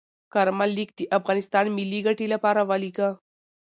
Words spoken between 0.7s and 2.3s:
لیک د افغانستان ملي ګټې